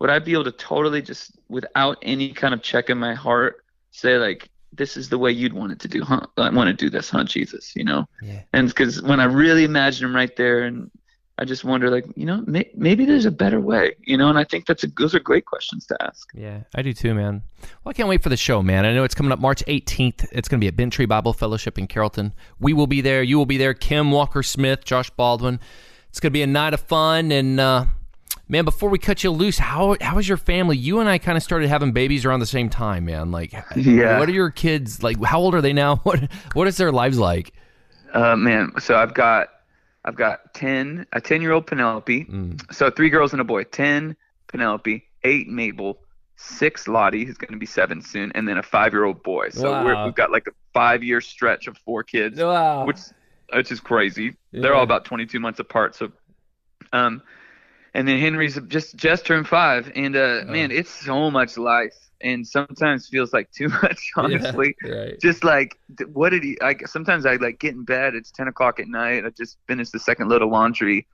would 0.00 0.10
i 0.10 0.18
be 0.18 0.32
able 0.32 0.44
to 0.44 0.52
totally 0.52 1.02
just 1.02 1.32
without 1.48 1.98
any 2.02 2.32
kind 2.32 2.54
of 2.54 2.62
check 2.62 2.90
in 2.90 2.98
my 2.98 3.14
heart 3.14 3.64
say 3.90 4.16
like 4.18 4.48
this 4.72 4.96
is 4.96 5.08
the 5.08 5.18
way 5.18 5.30
you'd 5.30 5.52
want 5.52 5.70
it 5.72 5.78
to 5.78 5.88
do 5.88 6.02
huh 6.02 6.20
i 6.36 6.50
want 6.50 6.68
to 6.68 6.74
do 6.74 6.90
this 6.90 7.08
huh 7.10 7.24
jesus 7.24 7.74
you 7.76 7.84
know 7.84 8.06
yeah. 8.22 8.42
and 8.52 8.68
because 8.68 9.02
when 9.02 9.20
I 9.20 9.24
really 9.24 9.64
imagine 9.64 10.08
him 10.08 10.16
right 10.16 10.34
there, 10.36 10.64
and 10.64 10.90
I 11.38 11.44
just 11.44 11.64
wonder, 11.64 11.90
like, 11.90 12.04
you 12.14 12.26
know, 12.26 12.44
may, 12.46 12.70
maybe 12.74 13.04
there's 13.04 13.24
a 13.24 13.30
better 13.30 13.60
way, 13.60 13.94
you 14.02 14.16
know. 14.16 14.28
And 14.28 14.38
I 14.38 14.44
think 14.44 14.66
that's 14.66 14.84
a, 14.84 14.86
those 14.86 15.14
are 15.14 15.20
great 15.20 15.46
questions 15.46 15.86
to 15.86 15.96
ask. 16.00 16.28
Yeah, 16.34 16.60
I 16.74 16.82
do 16.82 16.92
too, 16.92 17.14
man. 17.14 17.42
Well, 17.62 17.90
I 17.90 17.92
can't 17.92 18.08
wait 18.08 18.22
for 18.22 18.28
the 18.28 18.36
show, 18.36 18.62
man. 18.62 18.84
I 18.84 18.94
know 18.94 19.04
it's 19.04 19.14
coming 19.14 19.32
up 19.32 19.38
March 19.38 19.64
18th. 19.66 20.26
It's 20.32 20.48
going 20.48 20.60
to 20.60 20.64
be 20.64 20.68
at 20.68 20.76
Bent 20.76 20.92
Tree 20.92 21.06
Bible 21.06 21.32
Fellowship 21.32 21.78
in 21.78 21.86
Carrollton. 21.86 22.34
We 22.60 22.72
will 22.72 22.86
be 22.86 23.00
there. 23.00 23.22
You 23.22 23.36
will 23.38 23.46
be 23.46 23.56
there. 23.56 23.74
Kim 23.74 24.10
Walker 24.10 24.42
Smith, 24.42 24.84
Josh 24.84 25.10
Baldwin. 25.10 25.60
It's 26.08 26.20
going 26.20 26.30
to 26.30 26.34
be 26.34 26.42
a 26.42 26.46
night 26.46 26.74
of 26.74 26.80
fun. 26.80 27.32
And 27.32 27.58
uh, 27.58 27.86
man, 28.54 28.64
before 28.64 28.88
we 28.88 28.98
cut 28.98 29.24
you 29.24 29.30
loose, 29.32 29.58
how 29.58 29.96
how 30.00 30.16
is 30.18 30.28
your 30.28 30.38
family? 30.38 30.76
You 30.76 31.00
and 31.00 31.08
I 31.08 31.18
kind 31.18 31.36
of 31.36 31.42
started 31.42 31.68
having 31.68 31.90
babies 31.92 32.24
around 32.24 32.38
the 32.40 32.46
same 32.46 32.68
time, 32.70 33.04
man. 33.06 33.32
Like, 33.32 33.52
Yeah. 33.74 34.20
what 34.20 34.28
are 34.28 34.32
your 34.32 34.50
kids 34.50 35.02
like? 35.02 35.22
How 35.24 35.40
old 35.40 35.54
are 35.56 35.60
they 35.60 35.72
now? 35.72 35.96
What 36.04 36.30
what 36.52 36.68
is 36.68 36.76
their 36.76 36.92
lives 36.92 37.18
like? 37.18 37.52
Uh, 38.12 38.36
man, 38.36 38.70
so 38.78 38.94
I've 38.96 39.12
got 39.14 39.48
I've 40.04 40.14
got 40.14 40.54
ten 40.54 41.04
a 41.12 41.20
ten 41.20 41.42
year 41.42 41.50
old 41.52 41.66
Penelope, 41.66 42.24
Mm. 42.26 42.72
so 42.72 42.90
three 42.90 43.10
girls 43.10 43.32
and 43.32 43.40
a 43.40 43.44
boy. 43.44 43.64
Ten 43.64 44.14
Penelope, 44.46 45.02
eight 45.24 45.48
Mabel, 45.48 45.98
six 46.36 46.86
Lottie, 46.86 47.24
who's 47.24 47.36
going 47.36 47.52
to 47.52 47.58
be 47.58 47.66
seven 47.66 48.00
soon, 48.02 48.30
and 48.36 48.46
then 48.46 48.56
a 48.58 48.62
five 48.62 48.92
year 48.92 49.04
old 49.04 49.22
boy. 49.24 49.48
So 49.50 49.70
we're, 49.84 49.94
Wow. 49.94 50.04
we've 50.06 50.14
got 50.14 50.30
like 50.30 50.46
a 50.46 50.52
five 50.72 51.02
year 51.02 51.20
stretch 51.20 51.66
of 51.66 51.76
four 51.78 52.04
kids, 52.04 52.38
Wow. 52.40 52.84
which 52.86 52.98
which 53.52 53.72
is 53.72 53.80
crazy. 53.80 54.36
They're 54.52 54.74
all 54.74 54.84
about 54.84 55.04
twenty 55.04 55.26
two 55.26 55.40
months 55.40 55.58
apart. 55.58 55.96
So, 55.96 56.12
um, 56.92 57.20
and 57.94 58.06
then 58.08 58.18
Henry's 58.18 58.58
just 58.68 58.96
just 58.96 59.26
turned 59.26 59.48
five, 59.48 59.90
and 59.94 60.16
uh, 60.16 60.42
Oh. 60.42 60.44
man, 60.46 60.70
it's 60.70 60.90
so 60.90 61.30
much 61.30 61.56
life, 61.56 61.94
and 62.20 62.46
sometimes 62.46 63.08
feels 63.08 63.32
like 63.32 63.50
too 63.52 63.68
much, 63.82 64.10
honestly 64.16 64.74
right. 64.84 65.18
just 65.20 65.44
like 65.44 65.78
what 66.12 66.30
did 66.30 66.42
he 66.42 66.56
like 66.60 66.86
sometimes 66.88 67.26
i 67.26 67.34
like 67.36 67.58
get 67.58 67.74
in 67.74 67.84
bed 67.84 68.14
it's 68.14 68.30
10 68.30 68.48
o'clock 68.48 68.80
at 68.80 68.86
night 68.88 69.24
i 69.26 69.30
just 69.30 69.58
finished 69.68 69.92
the 69.92 69.98
second 69.98 70.28
load 70.28 70.40
of 70.40 70.48
laundry 70.48 71.06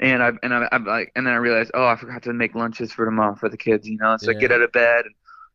and 0.00 0.22
i 0.22 0.30
and 0.42 0.54
I, 0.54 0.68
i'm 0.72 0.84
like 0.86 1.12
and 1.14 1.26
then 1.26 1.34
i 1.34 1.36
realized 1.36 1.70
oh 1.74 1.86
i 1.86 1.96
forgot 1.96 2.22
to 2.22 2.32
make 2.32 2.54
lunches 2.54 2.90
for 2.92 3.04
tomorrow 3.04 3.34
for 3.34 3.48
the 3.48 3.56
kids 3.56 3.86
you 3.88 3.98
know 3.98 4.16
so 4.16 4.30
i 4.30 4.34
get 4.34 4.50
out 4.52 4.62
of 4.62 4.72
bed 4.72 5.04
and 5.04 5.14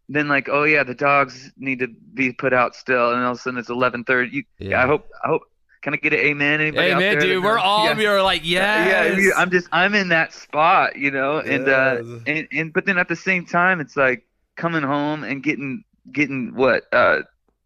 then 0.10 0.28
like 0.28 0.48
oh 0.50 0.64
yeah 0.66 0.84
the 0.84 0.94
dogs 0.94 1.52
need 1.58 1.80
to 1.80 1.88
be 2.14 2.32
put 2.32 2.54
out 2.54 2.76
still 2.76 3.12
and 3.14 3.24
all 3.24 3.32
of 3.32 3.38
a 3.38 3.42
sudden 3.42 3.58
it's 3.60 3.70
11:30 3.70 4.32
you 4.32 4.44
Yeah. 4.60 4.84
i 4.84 4.86
hope 4.86 5.08
i 5.24 5.28
hope 5.30 5.44
can 5.86 5.94
i 5.94 5.98
get 5.98 6.14
an 6.14 6.20
amen 6.20 6.62
anybody 6.62 6.88
Hey 6.88 6.94
out 6.94 7.00
there 7.00 7.20
dude, 7.20 7.44
we're 7.44 7.56
knows? 7.58 7.64
all 7.64 7.86
yeah. 7.86 7.92
of 7.92 8.00
you 8.00 8.10
are 8.10 8.24
like, 8.24 8.42
yeah, 8.44 8.86
yes. 8.88 9.22
you- 9.22 9.34
I'm 9.38 9.52
just 9.52 9.68
I'm 9.72 9.94
in 9.94 10.10
that 10.10 10.34
spot, 10.34 10.96
you 10.98 11.12
know, 11.12 11.38
and 11.38 11.70
uh, 11.70 12.02
and 12.26 12.48
and 12.52 12.74
but 12.74 12.86
then 12.88 12.98
at 12.98 13.08
the 13.08 13.16
same 13.16 13.46
time, 13.46 13.80
it's 13.80 13.96
like 13.96 14.26
coming 14.58 14.82
home 14.82 15.24
and 15.24 15.44
getting 15.44 15.84
getting 16.12 16.56
what 16.56 16.86
uh, 16.92 17.20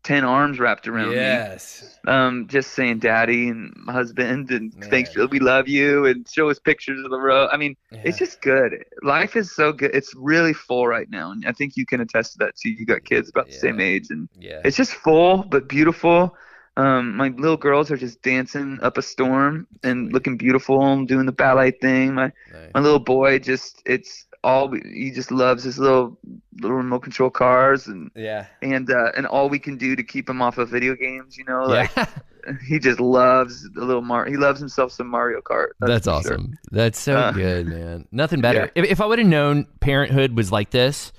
ten 0.04 0.26
arms 0.26 0.60
wrapped 0.60 0.86
around 0.90 1.12
yes. 1.14 1.82
me, 1.82 1.88
Yes. 1.88 2.00
um, 2.08 2.48
just 2.50 2.74
saying 2.74 3.00
daddy 3.00 3.48
and 3.48 3.74
husband 3.88 4.52
and 4.52 4.74
Yeah. 4.78 4.90
thanks, 4.90 5.16
we 5.16 5.40
love 5.40 5.70
you, 5.70 6.06
and 6.06 6.28
show 6.28 6.50
us 6.50 6.60
pictures 6.60 7.02
of 7.06 7.12
the 7.12 7.20
road. 7.20 7.48
I 7.54 7.58
mean, 7.58 7.78
Yeah. 7.92 8.02
it's 8.04 8.18
just 8.18 8.42
good. 8.42 8.84
Life 9.02 9.38
is 9.38 9.56
so 9.56 9.72
good. 9.72 9.92
It's 9.94 10.14
really 10.18 10.54
full 10.54 10.88
right 10.88 11.10
now, 11.10 11.32
and 11.32 11.46
I 11.48 11.54
think 11.54 11.78
you 11.78 11.86
can 11.86 12.02
attest 12.02 12.34
to 12.34 12.38
that 12.40 12.58
too. 12.58 12.70
You 12.70 12.86
got 12.86 13.06
kids 13.06 13.30
about 13.30 13.48
the 13.48 13.54
same 13.54 13.80
age, 13.80 14.08
and 14.10 14.28
yeah. 14.38 14.60
it's 14.66 14.76
just 14.76 14.94
full 14.94 15.44
but 15.44 15.70
beautiful. 15.70 16.36
Um, 16.78 17.16
my 17.18 17.30
little 17.30 17.58
girls 17.58 17.92
are 17.92 17.98
just 17.98 18.22
dancing 18.22 18.80
up 18.82 18.98
a 18.98 19.02
storm 19.02 19.68
and 19.84 20.14
looking 20.14 20.38
beautiful 20.38 20.82
and 20.94 21.08
doing 21.08 21.26
the 21.26 21.32
ballet 21.32 21.72
thing. 21.72 22.14
My 22.16 22.32
Nice. 22.54 22.72
my 22.74 22.80
little 22.80 23.00
boy 23.00 23.40
just 23.40 23.82
it's 23.86 24.26
all 24.44 24.72
he 24.72 25.12
just 25.12 25.32
loves 25.32 25.64
his 25.64 25.78
little 25.78 26.18
little 26.62 26.78
remote 26.78 27.02
control 27.02 27.30
cars 27.30 27.88
and 27.88 28.10
yeah. 28.16 28.46
and 28.62 28.90
uh, 28.90 29.12
and 29.18 29.26
all 29.28 29.50
we 29.50 29.60
can 29.60 29.78
do 29.78 29.96
to 29.96 30.04
keep 30.04 30.30
him 30.30 30.42
off 30.42 30.58
of 30.58 30.70
video 30.70 30.96
games. 30.96 31.38
You 31.38 31.44
know, 31.46 31.64
like 31.64 31.92
yeah. 31.98 32.06
he 32.68 32.80
just 32.80 33.00
loves 33.02 33.70
the 33.74 33.84
little 33.84 34.02
Mar. 34.02 34.26
He 34.26 34.38
loves 34.38 34.60
himself 34.60 34.92
some 34.94 35.08
Mario 35.08 35.42
Kart. 35.42 35.70
That's 35.82 36.06
sure. 36.06 36.14
awesome. 36.14 36.58
That's 36.72 37.00
so 37.00 37.18
Uh, 37.18 37.32
good, 37.32 37.68
man. 37.68 38.08
Nothing 38.12 38.40
better. 38.40 38.72
If, 38.76 38.86
if 38.86 39.02
I 39.02 39.06
would 39.06 39.20
have 39.20 39.28
known 39.28 39.68
parenthood 39.82 40.36
was 40.38 40.52
like 40.52 40.70
this, 40.70 41.12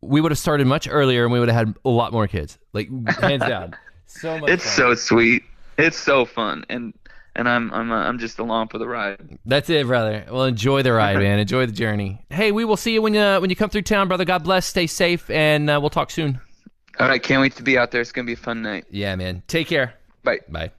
we 0.00 0.20
would 0.20 0.32
have 0.32 0.38
started 0.38 0.66
much 0.66 0.88
earlier 0.90 1.22
and 1.24 1.32
we 1.32 1.38
would 1.38 1.48
have 1.48 1.66
had 1.68 1.76
a 1.84 1.88
lot 1.90 2.12
more 2.12 2.26
kids. 2.26 2.58
Like 2.72 2.88
hands 3.20 3.42
down. 3.42 3.76
So 4.06 4.38
much. 4.38 4.50
It's 4.50 4.64
fun. 4.64 4.72
so 4.72 4.94
sweet. 4.94 5.42
It's 5.76 5.96
so 5.96 6.24
fun, 6.24 6.64
and 6.68 6.94
and 7.36 7.48
I'm 7.48 7.72
I'm 7.72 7.90
uh, 7.90 7.96
I'm 7.96 8.18
just 8.18 8.38
along 8.38 8.68
for 8.68 8.78
the 8.78 8.86
ride. 8.86 9.38
That's 9.44 9.68
it, 9.70 9.86
brother. 9.86 10.24
Well, 10.30 10.44
enjoy 10.44 10.82
the 10.82 10.92
ride, 10.92 11.18
man. 11.18 11.38
Enjoy 11.44 11.66
the 11.66 11.72
journey. 11.72 12.24
Hey, 12.30 12.52
we 12.52 12.64
will 12.64 12.76
see 12.76 12.92
you 12.92 13.02
when 13.02 13.14
you 13.14 13.40
when 13.40 13.50
you 13.50 13.56
come 13.56 13.70
through 13.70 13.82
town, 13.82 14.08
brother. 14.08 14.24
God 14.24 14.44
bless. 14.44 14.66
Stay 14.66 14.86
safe, 14.86 15.28
and 15.30 15.68
uh, 15.68 15.78
we'll 15.80 15.90
talk 15.90 16.10
soon. 16.10 16.40
All 17.00 17.08
right, 17.08 17.22
can't 17.22 17.40
wait 17.40 17.56
to 17.56 17.62
be 17.62 17.76
out 17.76 17.90
there. 17.90 18.00
It's 18.00 18.12
gonna 18.12 18.26
be 18.26 18.34
a 18.34 18.36
fun 18.36 18.62
night. 18.62 18.84
Yeah, 18.90 19.16
man. 19.16 19.42
Take 19.48 19.66
care. 19.66 19.94
Bye. 20.22 20.40
Bye. 20.48 20.70